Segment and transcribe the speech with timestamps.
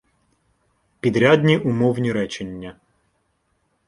[0.99, 2.75] Підрядні умовні речення